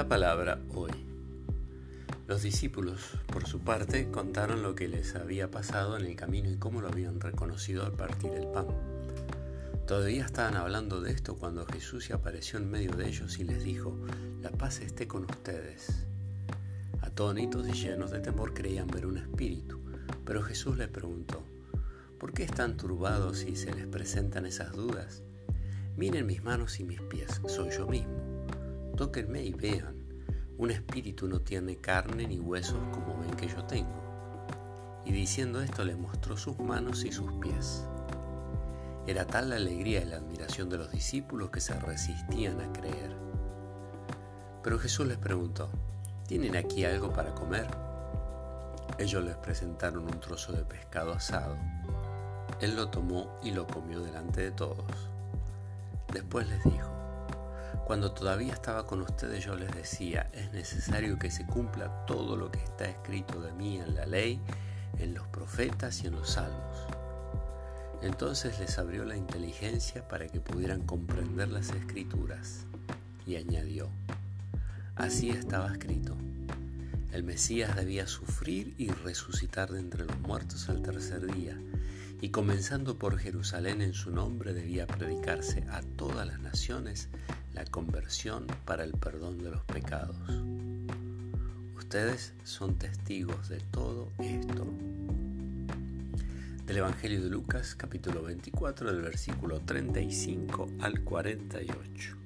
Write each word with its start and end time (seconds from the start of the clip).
La 0.00 0.08
palabra 0.08 0.58
hoy. 0.74 0.92
Los 2.26 2.40
discípulos, 2.40 3.18
por 3.26 3.46
su 3.46 3.58
parte, 3.60 4.10
contaron 4.10 4.62
lo 4.62 4.74
que 4.74 4.88
les 4.88 5.14
había 5.14 5.50
pasado 5.50 5.98
en 5.98 6.06
el 6.06 6.16
camino 6.16 6.50
y 6.50 6.56
cómo 6.56 6.80
lo 6.80 6.88
habían 6.88 7.20
reconocido 7.20 7.84
al 7.84 7.92
partir 7.92 8.32
el 8.32 8.46
pan. 8.46 8.64
Todavía 9.86 10.24
estaban 10.24 10.56
hablando 10.56 11.02
de 11.02 11.12
esto 11.12 11.36
cuando 11.36 11.66
Jesús 11.66 12.06
se 12.06 12.14
apareció 12.14 12.58
en 12.58 12.70
medio 12.70 12.92
de 12.92 13.08
ellos 13.08 13.38
y 13.40 13.44
les 13.44 13.62
dijo, 13.62 13.94
la 14.40 14.48
paz 14.48 14.80
esté 14.80 15.06
con 15.06 15.24
ustedes. 15.24 16.06
Atónitos 17.02 17.68
y 17.68 17.72
llenos 17.72 18.10
de 18.10 18.20
temor 18.20 18.54
creían 18.54 18.86
ver 18.86 19.04
un 19.04 19.18
espíritu, 19.18 19.80
pero 20.24 20.42
Jesús 20.42 20.78
les 20.78 20.88
preguntó, 20.88 21.42
¿por 22.18 22.32
qué 22.32 22.44
están 22.44 22.78
turbados 22.78 23.40
si 23.40 23.54
se 23.54 23.74
les 23.74 23.86
presentan 23.86 24.46
esas 24.46 24.72
dudas? 24.72 25.22
Miren 25.98 26.24
mis 26.24 26.42
manos 26.42 26.80
y 26.80 26.84
mis 26.84 27.02
pies, 27.02 27.42
soy 27.46 27.68
yo 27.68 27.86
mismo 27.86 28.29
tóquenme 29.00 29.42
y 29.42 29.54
vean. 29.54 29.96
Un 30.58 30.70
espíritu 30.70 31.26
no 31.26 31.40
tiene 31.40 31.78
carne 31.78 32.26
ni 32.26 32.38
huesos 32.38 32.78
como 32.92 33.18
ven 33.18 33.30
que 33.30 33.48
yo 33.48 33.64
tengo. 33.64 35.00
Y 35.06 35.12
diciendo 35.12 35.62
esto 35.62 35.86
le 35.86 35.96
mostró 35.96 36.36
sus 36.36 36.58
manos 36.58 37.02
y 37.06 37.10
sus 37.10 37.32
pies. 37.40 37.86
Era 39.06 39.26
tal 39.26 39.48
la 39.48 39.56
alegría 39.56 40.02
y 40.02 40.04
la 40.04 40.18
admiración 40.18 40.68
de 40.68 40.76
los 40.76 40.92
discípulos 40.92 41.48
que 41.48 41.62
se 41.62 41.80
resistían 41.80 42.60
a 42.60 42.70
creer. 42.74 43.16
Pero 44.62 44.78
Jesús 44.78 45.06
les 45.06 45.16
preguntó, 45.16 45.70
¿tienen 46.28 46.54
aquí 46.54 46.84
algo 46.84 47.10
para 47.10 47.34
comer? 47.34 47.68
Ellos 48.98 49.24
les 49.24 49.36
presentaron 49.36 50.04
un 50.04 50.20
trozo 50.20 50.52
de 50.52 50.66
pescado 50.66 51.14
asado. 51.14 51.56
Él 52.60 52.76
lo 52.76 52.90
tomó 52.90 53.34
y 53.42 53.52
lo 53.52 53.66
comió 53.66 54.00
delante 54.02 54.42
de 54.42 54.50
todos. 54.50 54.84
Después 56.12 56.46
les 56.46 56.62
dijo, 56.64 56.99
cuando 57.90 58.12
todavía 58.12 58.52
estaba 58.52 58.86
con 58.86 59.00
ustedes 59.02 59.44
yo 59.44 59.56
les 59.56 59.74
decía, 59.74 60.30
es 60.32 60.52
necesario 60.52 61.18
que 61.18 61.28
se 61.28 61.44
cumpla 61.44 62.06
todo 62.06 62.36
lo 62.36 62.48
que 62.48 62.60
está 62.60 62.84
escrito 62.84 63.40
de 63.40 63.50
mí 63.50 63.80
en 63.80 63.96
la 63.96 64.06
ley, 64.06 64.38
en 65.00 65.12
los 65.12 65.26
profetas 65.26 66.04
y 66.04 66.06
en 66.06 66.12
los 66.12 66.30
salmos. 66.30 66.86
Entonces 68.00 68.60
les 68.60 68.78
abrió 68.78 69.04
la 69.04 69.16
inteligencia 69.16 70.06
para 70.06 70.28
que 70.28 70.38
pudieran 70.38 70.82
comprender 70.82 71.48
las 71.48 71.70
escrituras 71.70 72.64
y 73.26 73.34
añadió, 73.34 73.88
así 74.94 75.30
estaba 75.30 75.72
escrito. 75.72 76.16
El 77.10 77.24
Mesías 77.24 77.74
debía 77.74 78.06
sufrir 78.06 78.72
y 78.78 78.92
resucitar 78.92 79.68
de 79.68 79.80
entre 79.80 80.04
los 80.04 80.20
muertos 80.20 80.68
al 80.68 80.80
tercer 80.80 81.26
día, 81.34 81.60
y 82.20 82.28
comenzando 82.28 83.00
por 83.00 83.18
Jerusalén 83.18 83.82
en 83.82 83.94
su 83.94 84.12
nombre 84.12 84.54
debía 84.54 84.86
predicarse 84.86 85.64
a 85.72 85.80
todas 85.96 86.24
las 86.24 86.38
naciones 86.38 87.08
la 87.54 87.64
conversión 87.64 88.46
para 88.64 88.84
el 88.84 88.92
perdón 88.92 89.42
de 89.42 89.50
los 89.50 89.62
pecados. 89.62 90.16
Ustedes 91.76 92.34
son 92.44 92.76
testigos 92.76 93.48
de 93.48 93.58
todo 93.70 94.08
esto. 94.18 94.66
Del 96.66 96.76
Evangelio 96.76 97.22
de 97.22 97.28
Lucas 97.28 97.74
capítulo 97.74 98.22
24 98.22 98.92
del 98.92 99.02
versículo 99.02 99.60
35 99.60 100.68
al 100.80 101.00
48. 101.00 102.16